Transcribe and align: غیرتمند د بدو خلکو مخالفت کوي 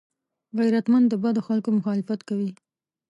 غیرتمند 0.57 1.05
د 1.09 1.13
بدو 1.23 1.41
خلکو 1.47 1.69
مخالفت 1.77 2.19
کوي 2.29 2.51